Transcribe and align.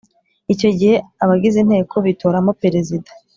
Icyo 0.53 0.69
gihe 0.77 0.95
abagize 1.23 1.57
inteko 1.63 1.95
bitoramo 2.05 2.51
Perezida 2.61 3.09